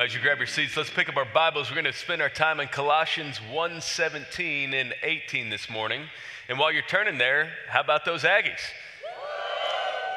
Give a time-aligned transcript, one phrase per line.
[0.00, 1.68] Well, as you grab your seats, let's pick up our Bibles.
[1.68, 6.04] We're going to spend our time in Colossians 1 17 and 18 this morning.
[6.48, 8.62] And while you're turning there, how about those Aggies?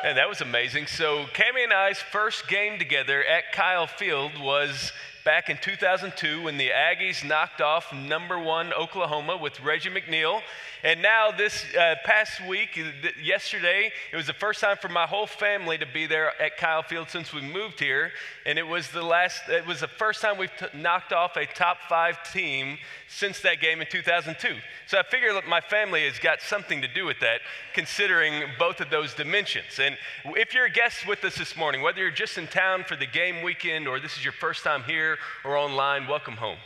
[0.05, 0.87] And that was amazing.
[0.87, 4.93] So, Cami and I's first game together at Kyle Field was
[5.23, 10.41] back in 2002 when the Aggies knocked off number one Oklahoma with Reggie McNeal.
[10.83, 12.77] And now, this uh, past week,
[13.21, 16.83] yesterday, it was the first time for my whole family to be there at Kyle
[16.83, 18.11] Field since we moved here.
[18.45, 21.45] And it was the last, it was the first time we've t- knocked off a
[21.45, 22.77] top five team
[23.07, 24.55] since that game in 2002.
[24.87, 27.39] So I figure my family has got something to do with that,
[27.73, 29.79] considering both of those dimensions.
[29.79, 32.97] And if you're a guest with us this morning, whether you're just in town for
[32.97, 35.12] the game weekend or this is your first time here
[35.43, 36.57] or online, welcome home.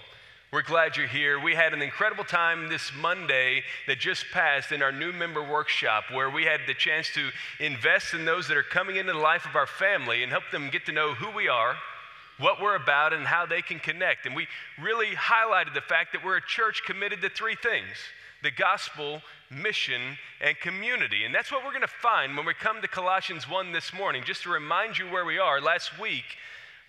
[0.52, 1.40] We're glad you're here.
[1.42, 6.06] We had an incredible time this Monday that just passed in our new member workshop
[6.10, 7.30] where we had the chance to
[7.60, 10.70] invest in those that are coming into the life of our family and help them
[10.70, 11.76] get to know who we are,
[12.40, 14.26] what we're about, and how they can connect.
[14.26, 14.48] And we
[14.82, 17.98] really highlighted the fact that we're a church committed to three things
[18.44, 21.26] the gospel, mission, and community.
[21.26, 24.23] And that's what we're going to find when we come to Colossians 1 this morning.
[24.26, 26.23] Just to remind you where we are, last week,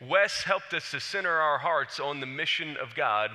[0.00, 3.30] Wes helped us to center our hearts on the mission of God,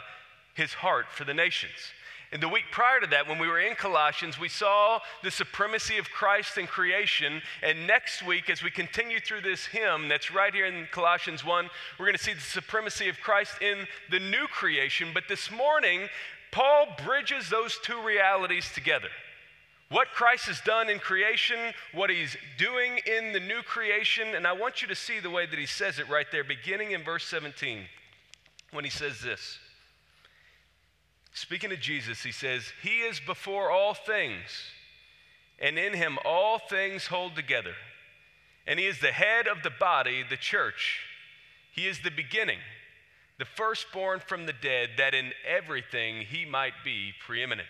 [0.53, 1.93] his heart for the nations.
[2.31, 5.99] And the week prior to that, when we were in Colossians, we saw the supremacy
[5.99, 7.43] of Christ in creation.
[7.61, 11.69] And next week, as we continue through this hymn that's right here in Colossians 1,
[11.99, 15.09] we're going to see the supremacy of Christ in the new creation.
[15.13, 16.09] But this morning,
[16.51, 19.09] Paul bridges those two realities together.
[19.93, 21.59] What Christ has done in creation,
[21.93, 25.45] what he's doing in the new creation, and I want you to see the way
[25.45, 27.83] that he says it right there, beginning in verse 17,
[28.71, 29.59] when he says this.
[31.35, 34.49] Speaking of Jesus, he says, He is before all things,
[35.59, 37.75] and in him all things hold together.
[38.65, 41.01] And he is the head of the body, the church.
[41.71, 42.59] He is the beginning,
[43.37, 47.67] the firstborn from the dead, that in everything he might be preeminent.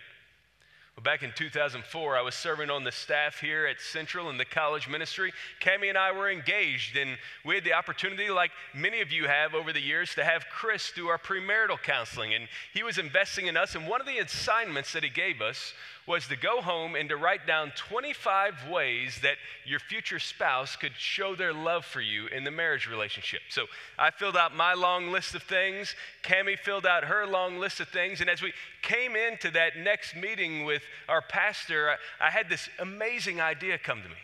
[1.01, 4.87] Back in 2004, I was serving on the staff here at Central in the college
[4.87, 5.33] ministry.
[5.59, 9.55] Cami and I were engaged, and we had the opportunity, like many of you have
[9.55, 12.35] over the years, to have Chris do our premarital counseling.
[12.35, 15.73] And he was investing in us, and one of the assignments that he gave us
[16.07, 20.91] was to go home and to write down 25 ways that your future spouse could
[20.97, 23.41] show their love for you in the marriage relationship.
[23.49, 23.65] So
[23.97, 25.95] I filled out my long list of things.
[26.23, 28.19] Cami filled out her long list of things.
[28.19, 32.69] And as we came into that next meeting with our pastor, I, I had this
[32.79, 34.15] amazing idea come to me.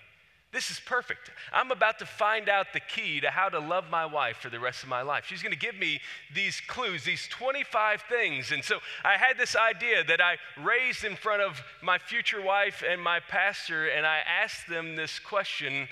[0.52, 1.30] This is perfect.
[1.54, 4.60] I'm about to find out the key to how to love my wife for the
[4.60, 5.26] rest of my life.
[5.28, 6.02] She's going to give me
[6.34, 8.52] these clues, these 25 things.
[8.52, 12.84] And so I had this idea that I raised in front of my future wife
[12.88, 15.88] and my pastor, and I asked them this question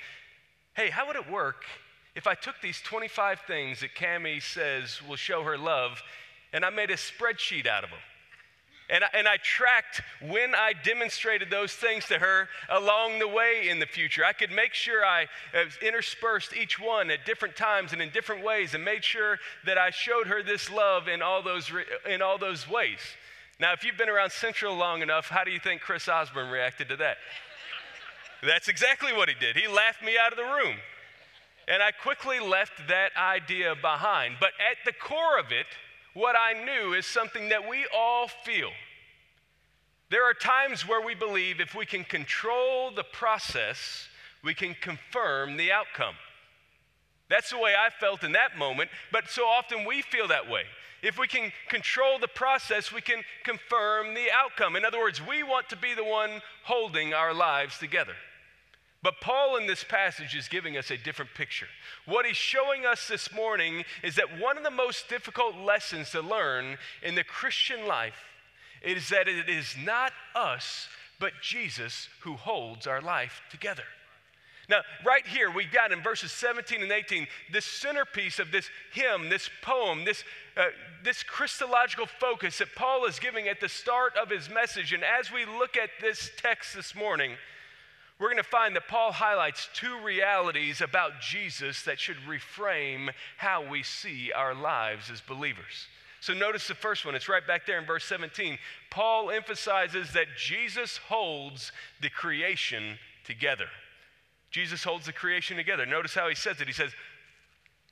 [0.74, 1.64] Hey, how would it work
[2.16, 6.02] if I took these 25 things that Cami says will show her love
[6.54, 8.00] and I made a spreadsheet out of them?
[8.90, 13.68] And I, and I tracked when I demonstrated those things to her along the way
[13.70, 14.24] in the future.
[14.24, 18.46] I could make sure I uh, interspersed each one at different times and in different
[18.46, 21.70] ways and made sure that I showed her this love in all those,
[22.10, 23.00] in all those ways.
[23.60, 26.88] Now, if you've been around Central long enough, how do you think Chris Osborne reacted
[26.90, 27.18] to that?
[28.42, 29.58] That's exactly what he did.
[29.58, 30.78] He laughed me out of the room.
[31.68, 34.36] And I quickly left that idea behind.
[34.40, 35.66] But at the core of it,
[36.18, 38.72] what I knew is something that we all feel.
[40.10, 44.08] There are times where we believe if we can control the process,
[44.44, 46.16] we can confirm the outcome.
[47.30, 50.64] That's the way I felt in that moment, but so often we feel that way.
[51.04, 54.76] If we can control the process, we can confirm the outcome.
[54.76, 58.16] In other words, we want to be the one holding our lives together.
[59.04, 61.68] But Paul in this passage is giving us a different picture.
[62.06, 66.22] What he's showing us this morning is that one of the most difficult lessons to
[66.22, 68.26] learn in the Christian life
[68.82, 70.88] is that it is not us,
[71.20, 73.84] but Jesus who holds our life together.
[74.70, 79.30] Now, right here, we've got in verses 17 and 18 this centerpiece of this hymn,
[79.30, 80.24] this poem, this,
[80.58, 80.66] uh,
[81.04, 84.92] this Christological focus that Paul is giving at the start of his message.
[84.92, 87.38] And as we look at this text this morning,
[88.20, 93.68] we're going to find that Paul highlights two realities about Jesus that should reframe how
[93.68, 95.88] we see our lives as believers.
[96.20, 98.58] So notice the first one, it's right back there in verse 17.
[98.90, 101.72] Paul emphasizes that Jesus holds
[102.02, 103.68] the creation together.
[104.50, 105.86] Jesus holds the creation together.
[105.86, 106.68] Notice how he says it.
[106.68, 106.92] He says,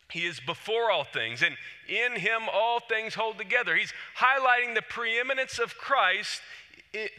[0.10, 1.56] He is before all things, and
[1.88, 3.76] in him all things hold together.
[3.76, 6.42] He's highlighting the preeminence of Christ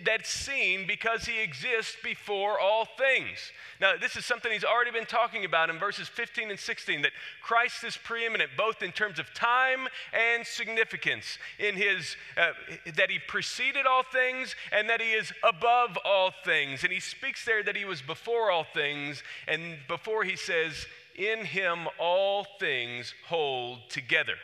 [0.05, 3.39] that's seen because he exists before all things.
[3.81, 7.13] Now, this is something he's already been talking about in verses 15 and 16 that
[7.43, 12.53] Christ is preeminent both in terms of time and significance, in his, uh,
[12.95, 16.83] that he preceded all things and that he is above all things.
[16.85, 20.87] And he speaks there that he was before all things, and before he says,
[21.17, 24.35] In him all things hold together.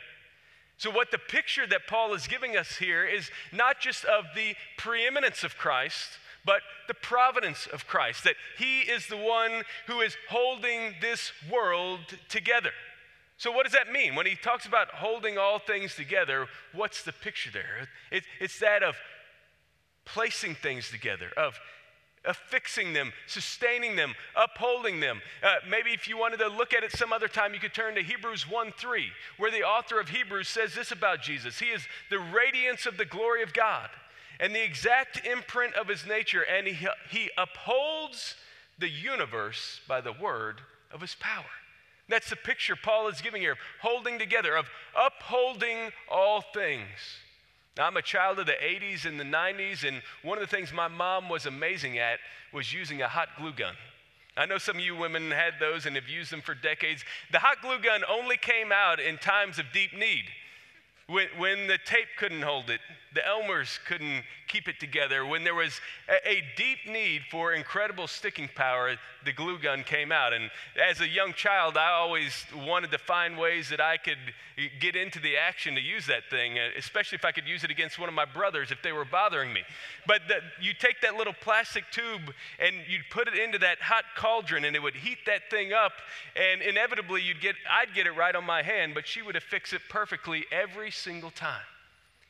[0.83, 4.53] So, what the picture that Paul is giving us here is not just of the
[4.75, 6.59] preeminence of Christ, but
[6.89, 12.71] the providence of Christ, that he is the one who is holding this world together.
[13.37, 14.13] So, what does that mean?
[14.13, 17.87] When he talks about holding all things together, what's the picture there?
[18.11, 18.97] It, it's that of
[20.03, 21.57] placing things together, of
[22.25, 25.21] affixing them, sustaining them, upholding them.
[25.41, 27.95] Uh, maybe if you wanted to look at it some other time, you could turn
[27.95, 31.85] to Hebrews 1 3, where the author of Hebrews says this about Jesus He is
[32.09, 33.89] the radiance of the glory of God
[34.39, 38.35] and the exact imprint of his nature, and he, he upholds
[38.79, 40.61] the universe by the word
[40.91, 41.45] of his power.
[42.09, 46.89] That's the picture Paul is giving here, holding together, of upholding all things.
[47.77, 50.71] Now, I'm a child of the 80s and the 90s, and one of the things
[50.71, 52.19] my mom was amazing at
[52.53, 53.73] was using a hot glue gun.
[54.37, 57.03] I know some of you women had those and have used them for decades.
[57.31, 60.25] The hot glue gun only came out in times of deep need.
[61.07, 62.79] When, when the tape couldn't hold it,
[63.13, 65.25] the Elmers couldn't keep it together.
[65.25, 65.79] When there was
[66.09, 68.95] a, a, deep need for incredible sticking power,
[69.25, 70.33] the glue gun came out.
[70.33, 70.49] And
[70.89, 74.17] as a young child, I always wanted to find ways that I could
[74.79, 77.71] get into the action to use that thing, uh, especially if I could use it
[77.71, 79.61] against one of my brothers if they were bothering me.
[80.05, 84.05] But the, you take that little plastic tube and you'd put it into that hot
[84.15, 85.93] cauldron, and it would heat that thing up,
[86.35, 89.73] and inevitably you'd get, I'd get it right on my hand, but she would affix
[89.73, 91.61] it perfectly every single time.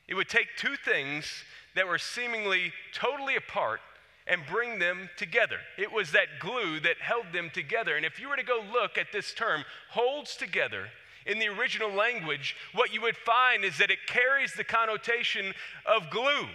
[0.08, 3.80] It would take two things that were seemingly totally apart
[4.26, 5.58] and bring them together.
[5.76, 7.96] It was that glue that held them together.
[7.96, 10.88] And if you were to go look at this term, holds together,
[11.26, 15.54] in the original language, what you would find is that it carries the connotation
[15.86, 16.48] of glue,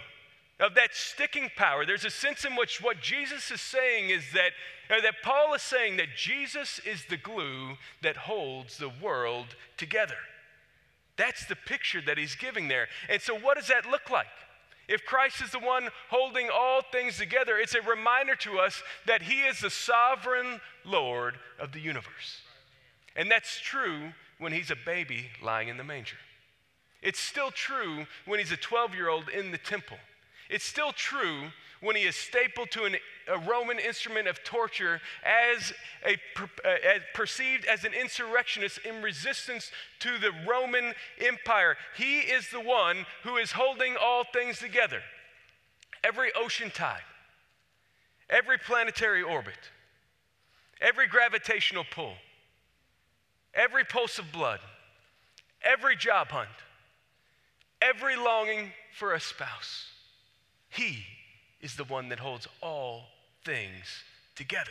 [0.60, 1.84] of that sticking power.
[1.84, 4.52] There's a sense in which what Jesus is saying is that,
[4.88, 9.46] that Paul is saying that Jesus is the glue that holds the world
[9.76, 10.16] together.
[11.20, 12.88] That's the picture that he's giving there.
[13.10, 14.24] And so, what does that look like?
[14.88, 19.20] If Christ is the one holding all things together, it's a reminder to us that
[19.20, 22.40] he is the sovereign Lord of the universe.
[23.14, 26.16] And that's true when he's a baby lying in the manger.
[27.02, 29.98] It's still true when he's a 12 year old in the temple.
[30.50, 32.96] It's still true when he is stapled to an,
[33.28, 35.72] a Roman instrument of torture as,
[36.04, 39.70] a, uh, as perceived as an insurrectionist in resistance
[40.00, 41.76] to the Roman Empire.
[41.96, 45.00] He is the one who is holding all things together.
[46.02, 47.00] Every ocean tide,
[48.28, 49.70] every planetary orbit,
[50.80, 52.14] every gravitational pull,
[53.54, 54.60] every pulse of blood,
[55.62, 56.48] every job hunt,
[57.80, 59.86] every longing for a spouse.
[60.70, 61.04] He
[61.60, 63.04] is the one that holds all
[63.44, 64.70] things together.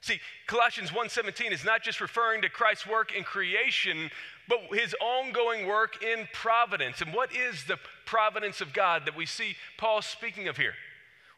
[0.00, 4.10] See, Colossians 1:17 is not just referring to Christ's work in creation,
[4.48, 7.00] but his ongoing work in providence.
[7.00, 10.74] And what is the providence of God that we see Paul speaking of here?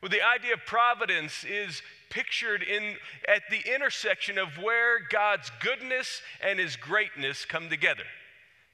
[0.01, 2.97] Well, the idea of providence is pictured in
[3.29, 8.05] at the intersection of where God's goodness and his greatness come together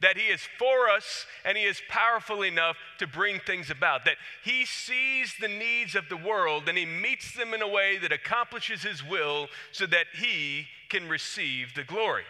[0.01, 4.17] that He is for us and He is powerful enough to bring things about, that
[4.45, 8.13] He sees the needs of the world and He meets them in a way that
[8.13, 12.25] accomplishes His will so that He can receive the glory.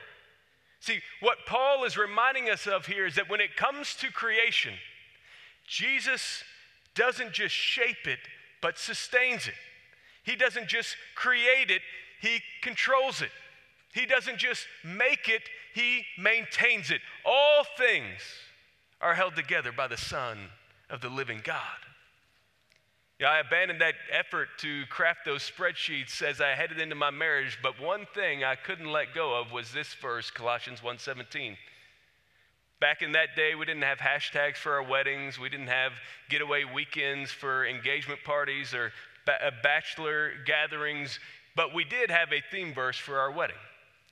[0.81, 4.75] See, what Paul is reminding us of here is that when it comes to creation,
[5.67, 6.43] Jesus
[6.95, 8.19] doesn't just shape it,
[8.63, 9.55] but sustains it.
[10.25, 11.83] He doesn't just create it,
[12.21, 13.31] He controls it.
[13.93, 15.43] He doesn't just make it,
[15.75, 17.01] he maintains it.
[17.25, 18.21] All things
[19.01, 20.39] are held together by the Son
[20.89, 21.79] of the living God.
[23.21, 27.59] Yeah, I abandoned that effort to craft those spreadsheets as I headed into my marriage,
[27.63, 31.59] but one thing I couldn't let go of was this verse, Colossians 1:17.
[32.81, 35.39] Back in that day, we didn't have hashtags for our weddings.
[35.39, 35.93] We didn't have
[36.31, 38.91] getaway weekends for engagement parties or
[39.29, 41.21] uh, bachelor gatherings,
[41.55, 43.57] but we did have a theme verse for our wedding.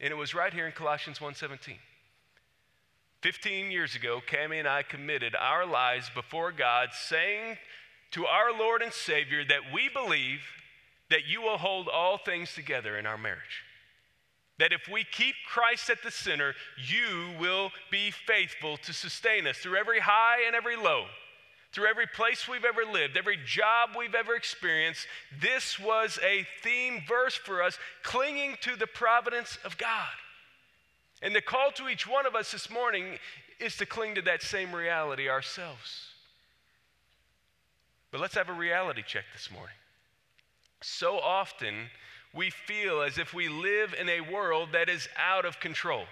[0.01, 1.79] And it was right here in Colossians 1:17.
[3.21, 7.59] 15 years ago, Cami and I committed our lives before God, saying
[8.13, 10.41] to our Lord and Savior that we believe
[11.11, 13.65] that you will hold all things together in our marriage.
[14.59, 19.59] That if we keep Christ at the center, you will be faithful to sustain us
[19.59, 21.07] through every high and every low,
[21.73, 25.07] through every place we've ever lived, every job we've ever experienced,
[25.41, 30.09] this was a theme verse for us, clinging to the providence of God.
[31.21, 33.19] And the call to each one of us this morning
[33.61, 36.07] is to cling to that same reality ourselves.
[38.11, 39.75] But let's have a reality check this morning.
[40.81, 41.75] So often,
[42.33, 46.05] we feel as if we live in a world that is out of control.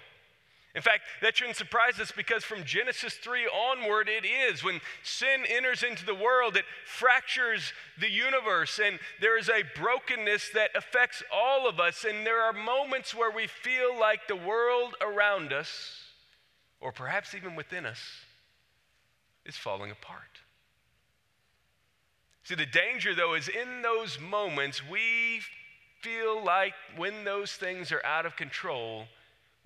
[0.77, 4.63] In fact, that shouldn't surprise us because from Genesis 3 onward, it is.
[4.63, 10.51] When sin enters into the world, it fractures the universe, and there is a brokenness
[10.53, 12.05] that affects all of us.
[12.07, 16.03] And there are moments where we feel like the world around us,
[16.79, 17.99] or perhaps even within us,
[19.47, 20.21] is falling apart.
[22.43, 25.41] See, the danger, though, is in those moments we
[26.01, 29.07] feel like when those things are out of control,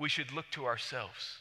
[0.02, 1.38] we should look to ourselves.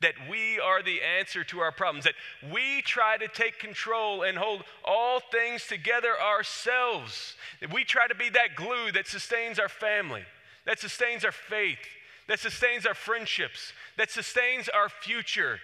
[0.00, 2.14] That we are the answer to our problems, that
[2.50, 7.34] we try to take control and hold all things together ourselves.
[7.60, 10.22] That we try to be that glue that sustains our family,
[10.64, 11.80] that sustains our faith,
[12.28, 15.58] that sustains our friendships, that sustains our future.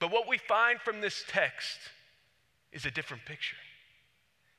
[0.00, 1.78] But what we find from this text
[2.72, 3.56] is a different picture.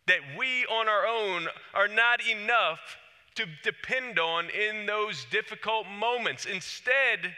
[0.07, 2.79] That we on our own are not enough
[3.35, 6.45] to depend on in those difficult moments.
[6.45, 7.35] Instead,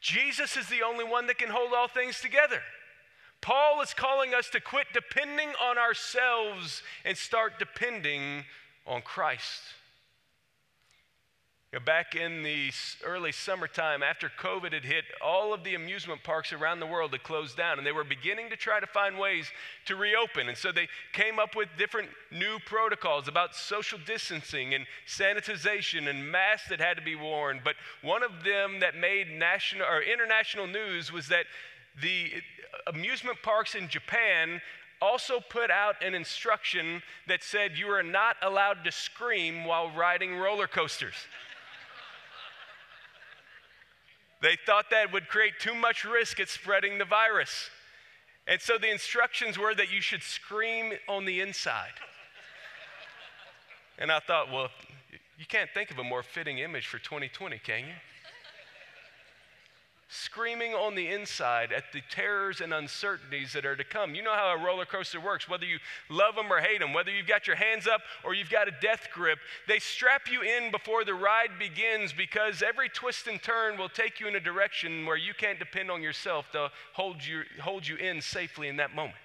[0.00, 2.60] Jesus is the only one that can hold all things together.
[3.40, 8.44] Paul is calling us to quit depending on ourselves and start depending
[8.86, 9.60] on Christ
[11.80, 12.70] back in the
[13.04, 17.22] early summertime, after COVID had hit, all of the amusement parks around the world had
[17.22, 19.50] closed down, and they were beginning to try to find ways
[19.86, 20.48] to reopen.
[20.48, 26.30] And so they came up with different new protocols about social distancing and sanitization and
[26.30, 27.60] masks that had to be worn.
[27.62, 31.46] But one of them that made national or international news was that
[32.00, 34.60] the uh, amusement parks in Japan
[35.00, 40.36] also put out an instruction that said you are not allowed to scream while riding
[40.36, 41.14] roller coasters.
[44.42, 47.70] They thought that would create too much risk at spreading the virus.
[48.46, 51.94] And so the instructions were that you should scream on the inside.
[53.98, 54.68] And I thought, well,
[55.38, 57.94] you can't think of a more fitting image for 2020, can you?
[60.08, 64.14] Screaming on the inside at the terrors and uncertainties that are to come.
[64.14, 67.10] You know how a roller coaster works, whether you love them or hate them, whether
[67.10, 70.70] you've got your hands up or you've got a death grip, they strap you in
[70.70, 75.04] before the ride begins because every twist and turn will take you in a direction
[75.06, 78.94] where you can't depend on yourself to hold you, hold you in safely in that
[78.94, 79.16] moment.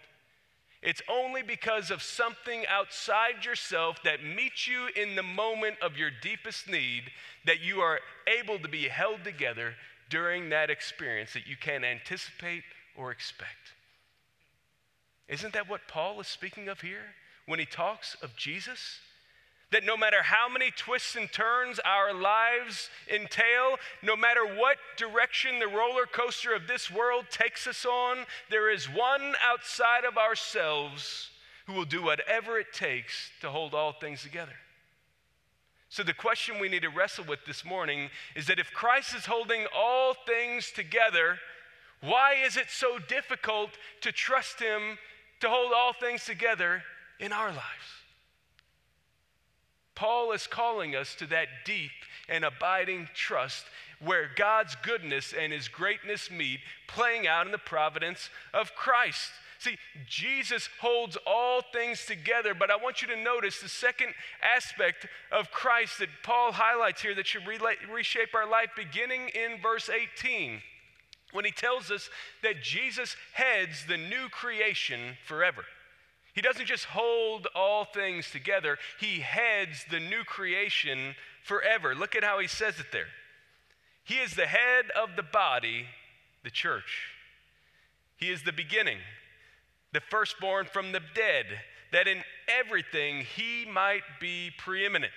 [0.81, 6.09] It's only because of something outside yourself that meets you in the moment of your
[6.23, 7.03] deepest need
[7.45, 9.75] that you are able to be held together
[10.11, 12.63] during that experience that you can't anticipate
[12.95, 13.73] or expect.
[15.27, 17.15] Isn't that what Paul is speaking of here
[17.47, 18.99] when he talks of Jesus?
[19.71, 25.59] That no matter how many twists and turns our lives entail, no matter what direction
[25.59, 31.29] the roller coaster of this world takes us on, there is one outside of ourselves
[31.67, 34.55] who will do whatever it takes to hold all things together.
[35.91, 39.25] So, the question we need to wrestle with this morning is that if Christ is
[39.25, 41.37] holding all things together,
[41.99, 44.97] why is it so difficult to trust Him
[45.41, 46.81] to hold all things together
[47.19, 47.91] in our lives?
[49.93, 51.91] Paul is calling us to that deep
[52.29, 53.65] and abiding trust
[53.99, 59.31] where God's goodness and His greatness meet, playing out in the providence of Christ.
[59.61, 59.77] See,
[60.07, 64.07] Jesus holds all things together, but I want you to notice the second
[64.41, 69.87] aspect of Christ that Paul highlights here that should reshape our life, beginning in verse
[69.87, 70.59] 18,
[71.31, 72.09] when he tells us
[72.41, 75.63] that Jesus heads the new creation forever.
[76.33, 81.13] He doesn't just hold all things together, he heads the new creation
[81.43, 81.93] forever.
[81.93, 83.09] Look at how he says it there.
[84.05, 85.85] He is the head of the body,
[86.43, 87.09] the church.
[88.17, 88.97] He is the beginning
[89.93, 91.45] the firstborn from the dead,
[91.91, 95.11] that in everything he might be preeminent.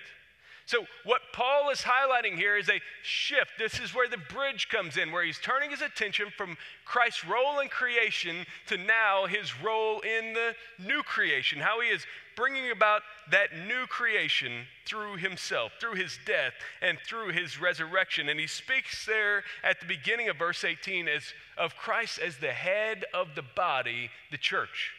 [0.67, 3.51] So, what Paul is highlighting here is a shift.
[3.59, 7.59] This is where the bridge comes in, where he's turning his attention from Christ's role
[7.59, 12.05] in creation to now his role in the new creation, how he is
[12.35, 13.01] bringing about
[13.31, 18.29] that new creation through himself, through his death, and through his resurrection.
[18.29, 21.23] And he speaks there at the beginning of verse 18 as,
[21.57, 24.91] of Christ as the head of the body, the church.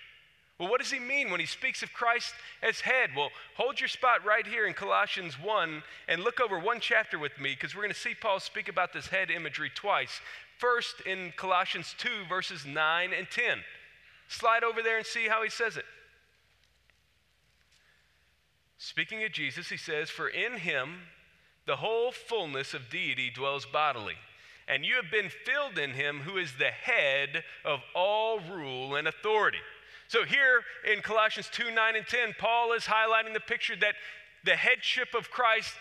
[0.58, 3.10] Well, what does he mean when he speaks of Christ as head?
[3.14, 7.38] Well, hold your spot right here in Colossians 1 and look over one chapter with
[7.38, 10.20] me because we're going to see Paul speak about this head imagery twice.
[10.58, 13.58] First, in Colossians 2, verses 9 and 10.
[14.28, 15.84] Slide over there and see how he says it.
[18.78, 21.00] Speaking of Jesus, he says, For in him
[21.66, 24.16] the whole fullness of deity dwells bodily,
[24.68, 29.08] and you have been filled in him who is the head of all rule and
[29.08, 29.58] authority.
[30.08, 33.94] So here in Colossians 2 9 and 10, Paul is highlighting the picture that
[34.44, 35.74] the headship of Christ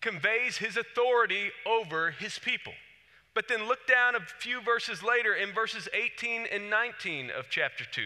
[0.00, 2.74] conveys his authority over his people.
[3.34, 7.84] But then look down a few verses later in verses 18 and 19 of chapter
[7.84, 8.02] 2.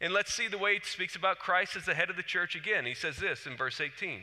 [0.00, 2.54] And let's see the way he speaks about Christ as the head of the church
[2.54, 2.84] again.
[2.84, 4.20] He says this in verse 18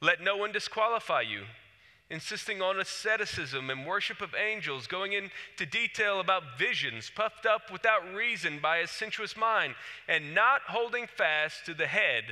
[0.00, 1.44] Let no one disqualify you,
[2.10, 8.12] insisting on asceticism and worship of angels, going into detail about visions, puffed up without
[8.14, 9.74] reason by a sensuous mind,
[10.08, 12.24] and not holding fast to the head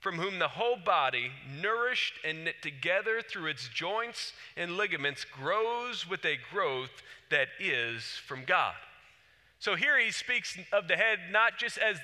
[0.00, 6.08] from whom the whole body, nourished and knit together through its joints and ligaments, grows
[6.08, 8.74] with a growth that is from God.
[9.60, 11.98] So here he speaks of the head not just as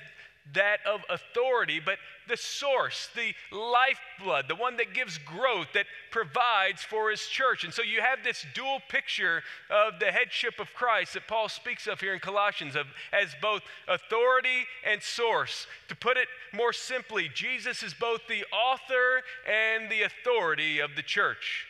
[0.54, 1.98] that of authority, but
[2.28, 7.64] the source, the lifeblood, the one that gives growth, that provides for his church.
[7.64, 11.86] And so you have this dual picture of the headship of Christ that Paul speaks
[11.86, 15.66] of here in Colossians of, as both authority and source.
[15.88, 21.02] To put it more simply, Jesus is both the author and the authority of the
[21.02, 21.66] church.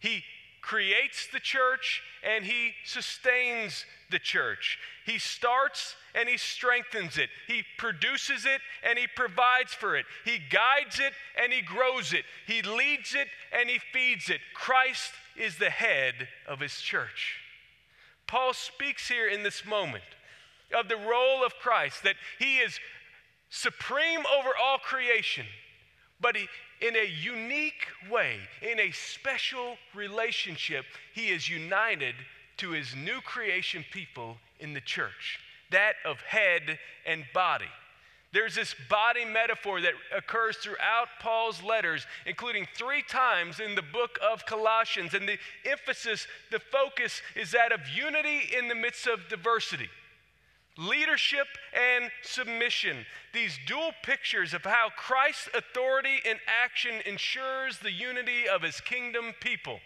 [0.00, 0.24] He
[0.62, 4.78] creates the church and he sustains the church.
[5.04, 7.28] He starts and he strengthens it.
[7.48, 10.06] He produces it and he provides for it.
[10.24, 12.24] He guides it and he grows it.
[12.46, 13.26] He leads it
[13.58, 14.40] and he feeds it.
[14.54, 17.38] Christ is the head of his church.
[18.26, 20.04] Paul speaks here in this moment
[20.74, 22.78] of the role of Christ, that he is
[23.50, 25.44] supreme over all creation,
[26.22, 26.48] but he,
[26.80, 32.14] in a unique way, in a special relationship, he is united
[32.58, 35.40] to his new creation people in the church
[35.72, 37.68] that of head and body.
[38.32, 44.18] There's this body metaphor that occurs throughout Paul's letters, including three times in the book
[44.22, 45.12] of Colossians.
[45.12, 49.90] And the emphasis, the focus is that of unity in the midst of diversity.
[50.78, 53.04] Leadership and submission,
[53.34, 59.34] these dual pictures of how Christ's authority in action ensures the unity of his kingdom
[59.40, 59.80] people.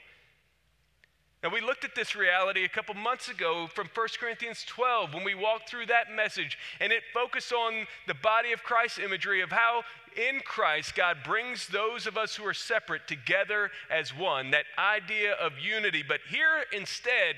[1.43, 5.25] Now, we looked at this reality a couple months ago from 1 Corinthians 12 when
[5.25, 9.51] we walked through that message, and it focused on the body of Christ imagery of
[9.51, 9.83] how
[10.17, 15.35] in Christ God brings those of us who are separate together as one, that idea
[15.35, 16.03] of unity.
[16.07, 17.37] But here instead,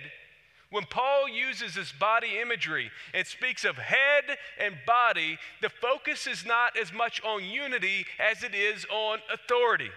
[0.71, 4.25] when Paul uses this body imagery and speaks of head
[4.59, 9.91] and body, the focus is not as much on unity as it is on authority.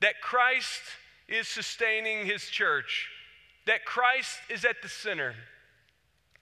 [0.00, 0.82] That Christ
[1.26, 3.08] is sustaining his church,
[3.66, 5.34] that Christ is at the center.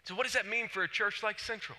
[0.04, 1.78] So, what does that mean for a church like Central?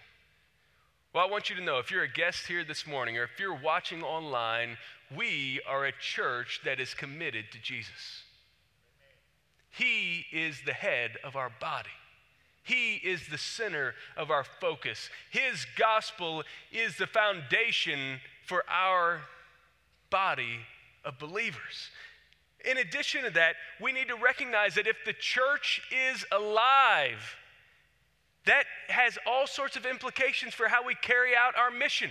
[1.13, 3.39] Well, I want you to know if you're a guest here this morning or if
[3.39, 4.77] you're watching online,
[5.15, 8.23] we are a church that is committed to Jesus.
[9.77, 11.89] He is the head of our body.
[12.63, 15.09] He is the center of our focus.
[15.29, 19.21] His gospel is the foundation for our
[20.09, 20.59] body
[21.05, 21.91] of believers.
[22.65, 27.37] In addition to that, we need to recognize that if the church is alive,
[28.45, 32.09] that has all sorts of implications for how we carry out our mission.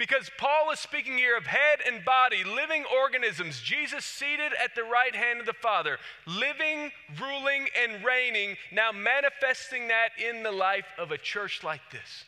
[0.00, 4.82] Because Paul is speaking here of head and body, living organisms, Jesus seated at the
[4.82, 10.86] right hand of the Father, living, ruling, and reigning, now manifesting that in the life
[10.98, 12.24] of a church like this.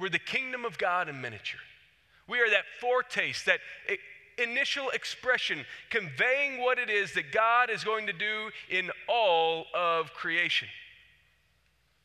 [0.00, 1.60] We're the kingdom of God in miniature.
[2.26, 3.60] We are that foretaste, that
[4.36, 10.12] initial expression, conveying what it is that God is going to do in all of
[10.12, 10.66] creation.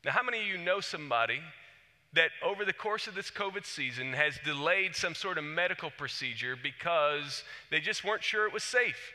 [0.05, 1.41] Now, how many of you know somebody
[2.13, 6.55] that over the course of this COVID season has delayed some sort of medical procedure
[6.61, 9.13] because they just weren't sure it was safe?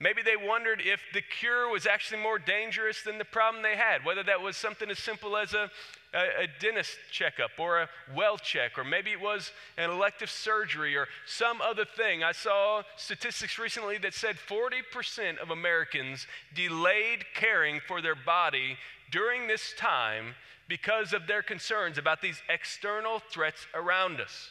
[0.00, 4.02] Maybe they wondered if the cure was actually more dangerous than the problem they had,
[4.02, 5.70] whether that was something as simple as a,
[6.12, 10.96] a, a, dentist checkup or a well check, or maybe it was an elective surgery
[10.96, 12.22] or some other thing.
[12.24, 18.76] I saw statistics recently that said 40% of Americans delayed caring for their body
[19.10, 20.34] during this time
[20.68, 24.50] because of their concerns about these external threats around us.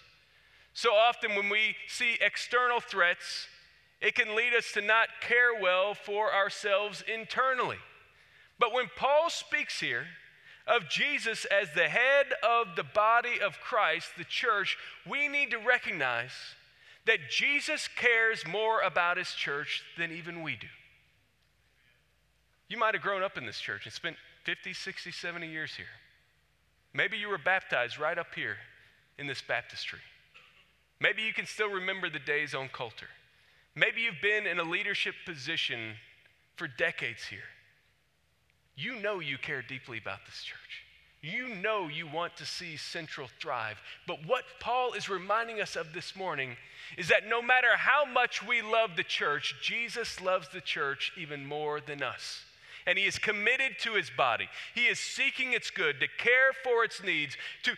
[0.73, 3.47] So often, when we see external threats,
[4.01, 7.77] it can lead us to not care well for ourselves internally.
[8.59, 10.05] But when Paul speaks here
[10.69, 14.77] of Jesus as the head of the body of Christ, the church,
[15.09, 16.31] we need to recognize
[17.05, 20.67] that Jesus cares more about his church than even we do.
[22.67, 25.85] You might have grown up in this church and spent 50, 60, 70 years here.
[26.93, 28.57] Maybe you were baptized right up here
[29.17, 29.99] in this baptistry.
[30.99, 33.07] Maybe you can still remember the days on Coulter.
[33.75, 35.95] Maybe you've been in a leadership position
[36.55, 37.39] for decades here.
[38.79, 40.85] You know you care deeply about this church.
[41.21, 43.77] You know you want to see Central thrive.
[44.07, 46.55] But what Paul is reminding us of this morning
[46.97, 51.45] is that no matter how much we love the church, Jesus loves the church even
[51.45, 52.45] more than us.
[52.87, 54.47] And he is committed to his body.
[54.73, 57.75] He is seeking its good, to care for its needs, to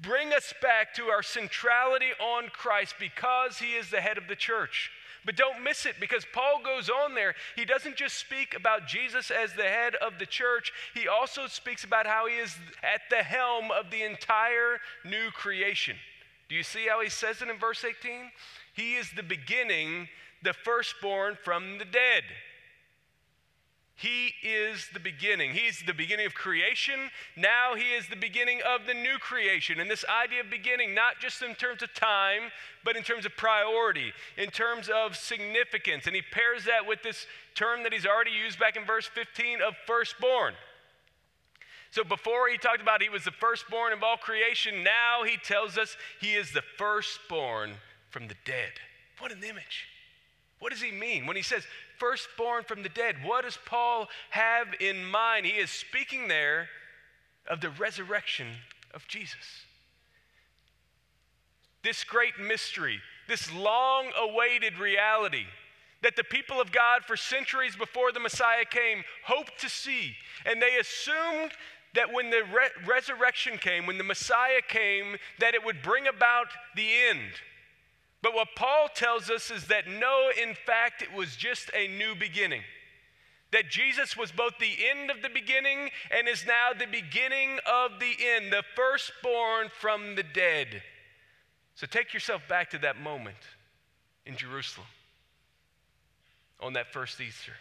[0.00, 4.36] bring us back to our centrality on Christ because he is the head of the
[4.36, 4.90] church.
[5.26, 7.34] But don't miss it because Paul goes on there.
[7.56, 11.82] He doesn't just speak about Jesus as the head of the church, he also speaks
[11.82, 15.96] about how he is at the helm of the entire new creation.
[16.48, 18.30] Do you see how he says it in verse 18?
[18.72, 20.08] He is the beginning,
[20.44, 22.22] the firstborn from the dead.
[23.98, 25.52] He is the beginning.
[25.52, 27.10] He's the beginning of creation.
[27.34, 29.80] Now he is the beginning of the new creation.
[29.80, 32.50] And this idea of beginning, not just in terms of time,
[32.84, 36.06] but in terms of priority, in terms of significance.
[36.06, 39.62] And he pairs that with this term that he's already used back in verse 15
[39.66, 40.52] of firstborn.
[41.90, 45.78] So before he talked about he was the firstborn of all creation, now he tells
[45.78, 47.72] us he is the firstborn
[48.10, 48.72] from the dead.
[49.20, 49.86] What an image.
[50.58, 51.64] What does he mean when he says
[51.98, 53.16] firstborn from the dead?
[53.22, 55.46] What does Paul have in mind?
[55.46, 56.68] He is speaking there
[57.48, 58.48] of the resurrection
[58.94, 59.64] of Jesus.
[61.82, 65.44] This great mystery, this long awaited reality
[66.02, 70.14] that the people of God for centuries before the Messiah came hoped to see.
[70.44, 71.52] And they assumed
[71.94, 76.48] that when the re- resurrection came, when the Messiah came, that it would bring about
[76.76, 77.32] the end
[78.22, 82.14] but what Paul tells us is that no, in fact, it was just a new
[82.14, 82.62] beginning.
[83.52, 88.00] That Jesus was both the end of the beginning and is now the beginning of
[88.00, 90.82] the end, the firstborn from the dead.
[91.76, 93.36] So take yourself back to that moment
[94.24, 94.88] in Jerusalem
[96.58, 97.52] on that first Easter.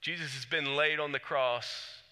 [0.00, 2.02] Jesus has been laid on the cross,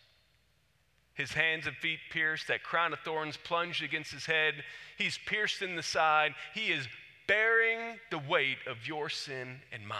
[1.15, 4.65] his hands and feet pierced, that crown of thorns plunged against his head
[4.97, 6.35] He's pierced in the side.
[6.55, 6.89] He is
[7.27, 9.99] bearing the weight of your sin and mine.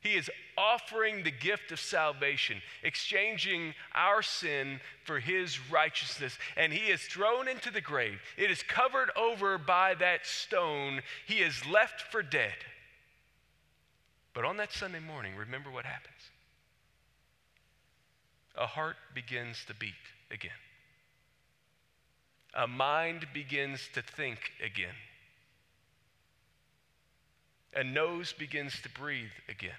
[0.00, 6.90] He is offering the gift of salvation, exchanging our sin for his righteousness, and he
[6.90, 8.18] is thrown into the grave.
[8.38, 11.02] It is covered over by that stone.
[11.26, 12.54] He is left for dead.
[14.32, 16.30] But on that Sunday morning, remember what happens.
[18.56, 19.92] A heart begins to beat
[20.30, 20.50] again
[22.54, 24.94] a mind begins to think again.
[27.74, 29.70] A nose begins to breathe again.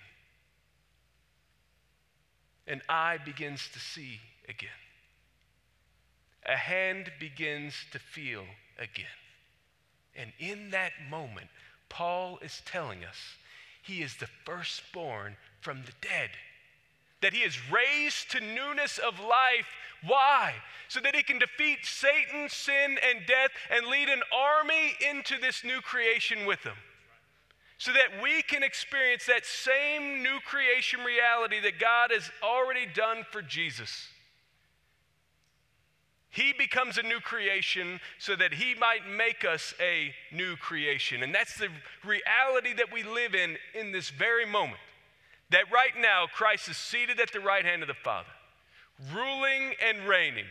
[2.68, 4.70] An eye begins to see again.
[6.46, 8.46] A hand begins to feel
[8.80, 9.06] again.
[10.16, 11.48] And in that moment,
[11.90, 13.18] Paul is telling us
[13.84, 16.30] he is the firstborn from the dead
[17.22, 19.68] that he is raised to newness of life.
[20.06, 20.56] Why?
[20.88, 25.64] So that he can defeat Satan, sin, and death and lead an army into this
[25.64, 26.76] new creation with him.
[27.78, 33.26] So that we can experience that same new creation reality that God has already done
[33.32, 34.08] for Jesus.
[36.30, 41.24] He becomes a new creation so that he might make us a new creation.
[41.24, 41.68] And that's the
[42.06, 44.80] reality that we live in in this very moment
[45.52, 48.30] that right now Christ is seated at the right hand of the Father,
[49.14, 50.46] ruling and reigning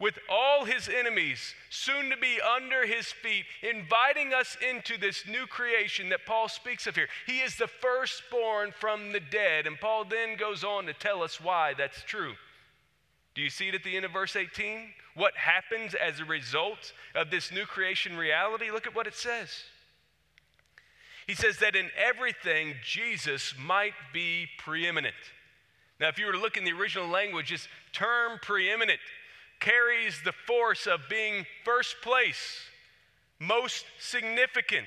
[0.00, 5.46] with all his enemies soon to be under his feet, inviting us into this new
[5.46, 7.08] creation that Paul speaks of here.
[7.26, 9.66] He is the firstborn from the dead.
[9.66, 12.34] And Paul then goes on to tell us why that's true.
[13.34, 14.88] Do you see it at the end of verse 18?
[15.14, 18.70] What happens as a result of this new creation reality?
[18.70, 19.48] Look at what it says.
[21.28, 25.14] He says that in everything, Jesus might be preeminent.
[26.00, 28.98] Now, if you were to look in the original language, this term preeminent
[29.60, 32.60] carries the force of being first place,
[33.38, 34.86] most significant.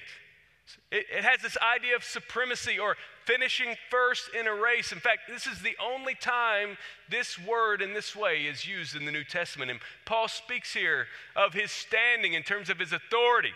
[0.92, 4.92] It, it, has this idea of supremacy or finishing first in a race.
[4.92, 6.76] In fact, this is the only time
[7.08, 9.70] this word in this way is used in the New Testament.
[9.70, 13.54] And Paul speaks here of his standing in terms of his authority,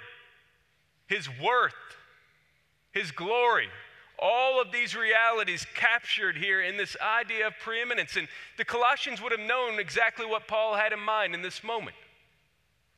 [1.08, 1.74] his worth,
[2.96, 3.68] his glory.
[4.18, 8.16] All of these realities captured here in this idea of preeminence.
[8.16, 8.28] And
[8.58, 11.98] the Colossians would have known exactly what Paul had in mind in this moment.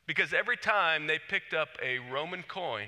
[0.06, 2.86] Because every time they picked up a Roman coin,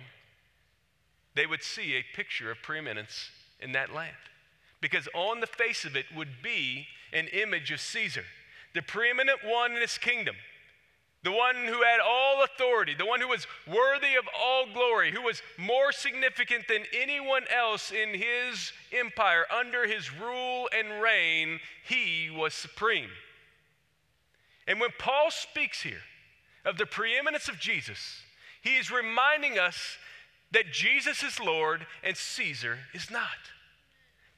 [1.34, 4.16] they would see a picture of preeminence in that land.
[4.80, 8.24] because on the face of it would be an image of Caesar,
[8.74, 10.36] the preeminent one in his kingdom,
[11.22, 15.22] the one who had all authority, the one who was worthy of all glory, who
[15.22, 19.44] was more significant than anyone else in his empire.
[19.54, 23.10] Under his rule and reign, he was supreme.
[24.66, 26.02] And when Paul speaks here
[26.64, 28.22] of the preeminence of Jesus,
[28.62, 29.98] he is reminding us
[30.52, 33.28] that Jesus is Lord and Caesar is not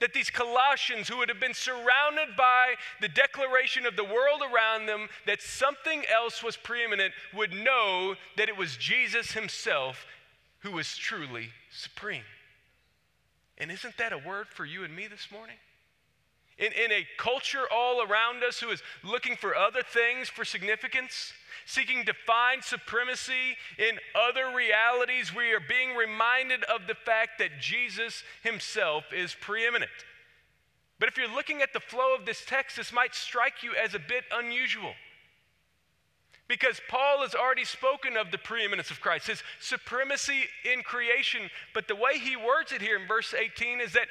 [0.02, 4.86] that these Colossians, who would have been surrounded by the declaration of the world around
[4.86, 10.04] them that something else was preeminent, would know that it was Jesus himself
[10.58, 12.24] who was truly supreme.
[13.58, 15.56] And isn't that a word for you and me this morning?
[16.58, 21.32] In, in a culture all around us who is looking for other things for significance,
[21.66, 27.60] seeking to find supremacy in other realities, we are being reminded of the fact that
[27.60, 29.90] Jesus himself is preeminent.
[30.98, 33.94] But if you're looking at the flow of this text, this might strike you as
[33.94, 34.94] a bit unusual.
[36.48, 41.50] Because Paul has already spoken of the preeminence of Christ, his supremacy in creation.
[41.72, 44.08] But the way he words it here in verse 18 is that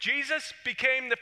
[0.00, 1.16] Jesus became the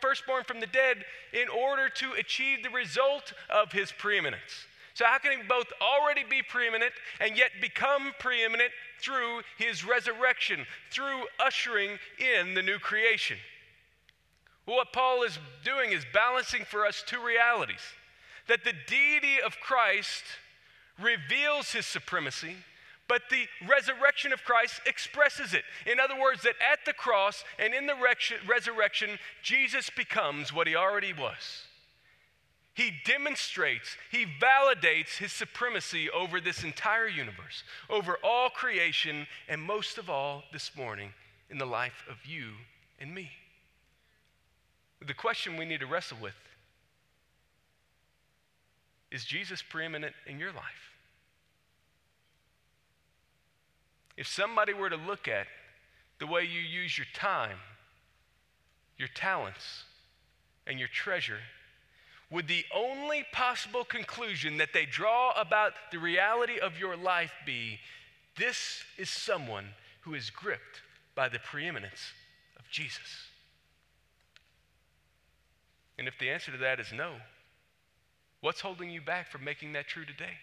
[0.00, 4.66] firstborn from the dead in order to achieve the result of his preeminence.
[4.94, 10.66] So, how can he both already be preeminent and yet become preeminent through his resurrection,
[10.90, 13.38] through ushering in the new creation?
[14.66, 17.80] Well, what Paul is doing is balancing for us two realities
[18.48, 20.24] that the deity of Christ
[21.00, 22.56] reveals his supremacy,
[23.08, 25.64] but the resurrection of Christ expresses it.
[25.86, 27.94] In other words, that at the cross and in the
[28.46, 31.66] resurrection, Jesus becomes what he already was.
[32.74, 39.98] He demonstrates, he validates his supremacy over this entire universe, over all creation, and most
[39.98, 41.12] of all this morning
[41.50, 42.52] in the life of you
[42.98, 43.30] and me.
[45.06, 46.34] The question we need to wrestle with
[49.10, 50.92] is Jesus preeminent in your life?
[54.16, 55.46] If somebody were to look at
[56.18, 57.58] the way you use your time,
[58.96, 59.84] your talents,
[60.66, 61.40] and your treasure,
[62.32, 67.78] would the only possible conclusion that they draw about the reality of your life be
[68.38, 69.66] this is someone
[70.00, 70.80] who is gripped
[71.14, 72.12] by the preeminence
[72.58, 73.28] of Jesus?
[75.98, 77.16] And if the answer to that is no,
[78.40, 80.38] what's holding you back from making that true today?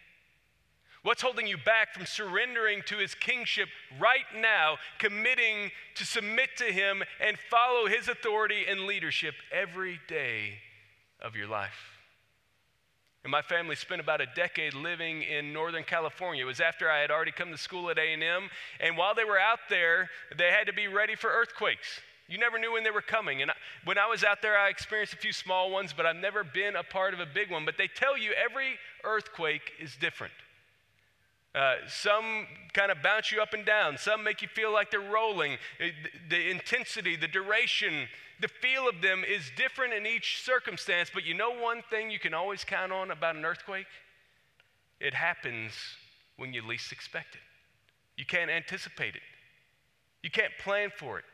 [1.01, 6.65] What's holding you back from surrendering to his kingship right now, committing to submit to
[6.65, 10.59] him and follow his authority and leadership every day
[11.21, 11.99] of your life.
[13.23, 16.43] And my family spent about a decade living in Northern California.
[16.43, 19.39] It was after I had already come to school at A&M, and while they were
[19.39, 21.99] out there, they had to be ready for earthquakes.
[22.29, 23.41] You never knew when they were coming.
[23.41, 23.55] And I,
[23.85, 26.75] when I was out there, I experienced a few small ones, but I've never been
[26.75, 27.65] a part of a big one.
[27.65, 30.33] But they tell you every earthquake is different.
[31.55, 33.97] Uh, some kind of bounce you up and down.
[33.97, 35.57] Some make you feel like they're rolling.
[35.79, 35.91] The,
[36.29, 38.07] the intensity, the duration,
[38.39, 42.19] the feel of them is different in each circumstance, but you know one thing you
[42.19, 43.87] can always count on about an earthquake?
[44.99, 45.73] It happens
[46.37, 47.41] when you least expect it.
[48.15, 49.21] You can't anticipate it.
[50.21, 51.25] You can't plan for it.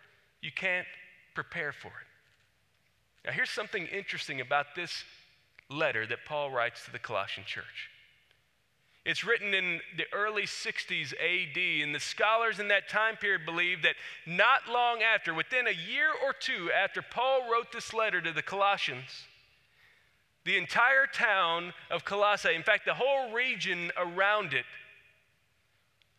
[0.42, 0.88] You can't
[1.34, 3.26] prepare for it.
[3.26, 5.04] Now, here's something interesting about this
[5.70, 7.90] letter that Paul writes to the Colossian church.
[9.06, 13.84] It's written in the early 60s AD, and the scholars in that time period believe
[13.84, 18.32] that not long after, within a year or two after Paul wrote this letter to
[18.32, 19.28] the Colossians,
[20.44, 24.66] the entire town of Colossae, in fact, the whole region around it,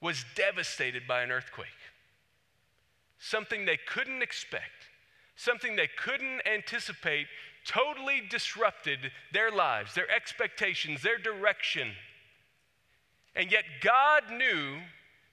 [0.00, 1.68] was devastated by an earthquake.
[3.18, 4.86] Something they couldn't expect,
[5.34, 7.26] something they couldn't anticipate,
[7.66, 11.92] totally disrupted their lives, their expectations, their direction.
[13.36, 14.78] And yet, God knew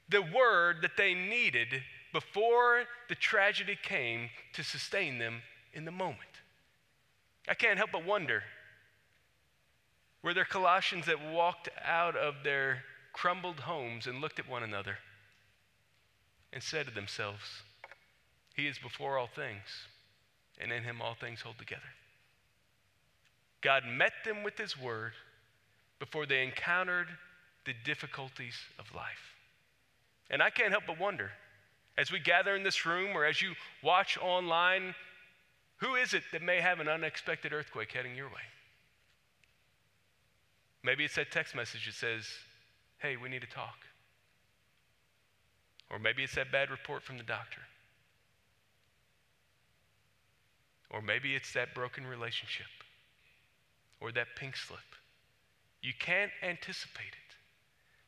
[0.09, 5.41] the word that they needed before the tragedy came to sustain them
[5.73, 6.19] in the moment.
[7.47, 8.43] I can't help but wonder
[10.21, 14.97] were there Colossians that walked out of their crumbled homes and looked at one another
[16.53, 17.63] and said to themselves,
[18.55, 19.87] He is before all things,
[20.59, 21.81] and in Him all things hold together.
[23.61, 25.11] God met them with His word
[25.99, 27.07] before they encountered
[27.65, 29.36] the difficulties of life.
[30.30, 31.32] And I can't help but wonder,
[31.97, 34.95] as we gather in this room or as you watch online,
[35.78, 38.47] who is it that may have an unexpected earthquake heading your way?
[40.84, 42.26] Maybe it's that text message that says,
[42.97, 43.78] hey, we need to talk.
[45.89, 47.62] Or maybe it's that bad report from the doctor.
[50.89, 52.67] Or maybe it's that broken relationship
[53.99, 54.80] or that pink slip.
[55.82, 57.22] You can't anticipate it.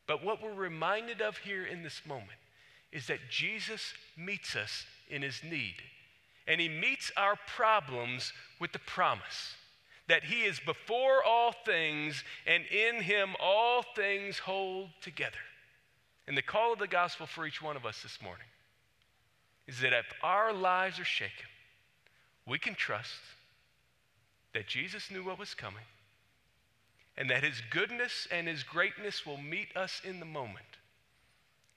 [0.08, 2.38] But what we're reminded of here in this moment
[2.91, 5.76] is that Jesus meets us in his need.
[6.48, 9.56] And he meets our problems with the promise
[10.08, 15.39] that he is before all things, and in him all things hold together.
[16.28, 18.48] And the call of the gospel for each one of us this morning
[19.68, 21.48] is that if our lives are shaken,
[22.48, 23.20] we can trust
[24.54, 25.84] that Jesus knew what was coming
[27.17, 30.65] and that his goodness and his greatness will meet us in the moment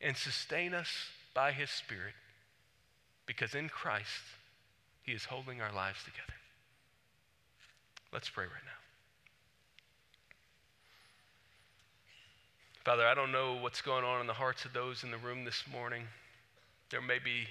[0.00, 0.88] and sustain us
[1.34, 2.14] by his Spirit
[3.26, 4.22] because in Christ
[5.02, 6.34] he is holding our lives together.
[8.12, 8.78] Let's pray right now.
[12.84, 15.44] Father, I don't know what's going on in the hearts of those in the room
[15.44, 16.04] this morning.
[16.90, 17.46] There may be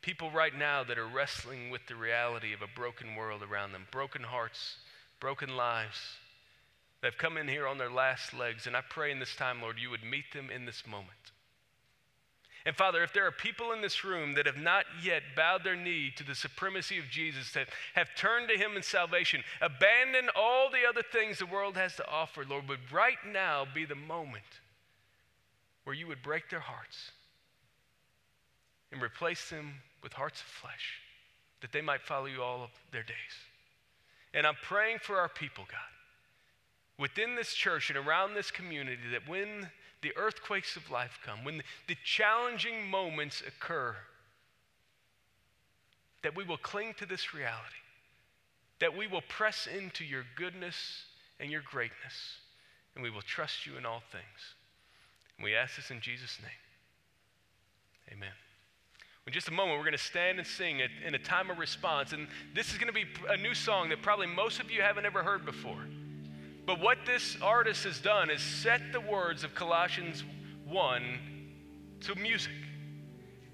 [0.00, 3.88] people right now that are wrestling with the reality of a broken world around them,
[3.90, 4.76] broken hearts,
[5.18, 5.98] broken lives.
[7.06, 9.78] They've come in here on their last legs, and I pray in this time, Lord,
[9.78, 11.12] you would meet them in this moment.
[12.64, 15.76] And Father, if there are people in this room that have not yet bowed their
[15.76, 20.68] knee to the supremacy of Jesus, that have turned to Him in salvation, abandoned all
[20.68, 24.42] the other things the world has to offer, Lord, would right now be the moment
[25.84, 27.12] where you would break their hearts
[28.90, 31.00] and replace them with hearts of flesh,
[31.60, 33.14] that they might follow you all of their days.
[34.34, 35.95] And I'm praying for our people, God,
[36.98, 39.70] within this church and around this community, that when
[40.02, 43.96] the earthquakes of life come, when the challenging moments occur,
[46.22, 47.62] that we will cling to this reality,
[48.80, 51.04] that we will press into your goodness
[51.40, 52.38] and your greatness,
[52.94, 54.54] and we will trust you in all things.
[55.36, 56.50] And we ask this in Jesus' name.
[58.16, 58.32] Amen.
[59.26, 62.12] In just a moment, we're going to stand and sing in a time of response.
[62.12, 65.04] And this is going to be a new song that probably most of you haven't
[65.04, 65.84] ever heard before.
[66.66, 70.24] But what this artist has done is set the words of Colossians
[70.66, 71.18] 1
[72.00, 72.52] to music.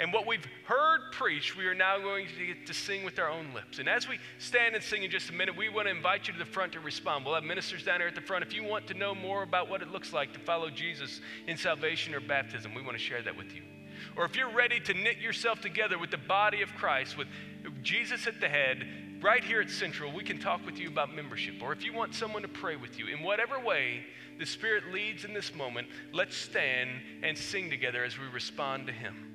[0.00, 3.28] And what we've heard preached, we are now going to get to sing with our
[3.28, 3.78] own lips.
[3.78, 6.32] And as we stand and sing in just a minute, we want to invite you
[6.32, 7.24] to the front to respond.
[7.24, 8.44] We'll have ministers down here at the front.
[8.44, 11.56] If you want to know more about what it looks like to follow Jesus in
[11.56, 13.62] salvation or baptism, we want to share that with you.
[14.16, 17.28] Or if you're ready to knit yourself together with the body of Christ, with
[17.82, 18.84] Jesus at the head,
[19.22, 21.62] right here at Central, we can talk with you about membership.
[21.62, 24.04] Or if you want someone to pray with you, in whatever way
[24.38, 26.90] the Spirit leads in this moment, let's stand
[27.22, 29.31] and sing together as we respond to Him.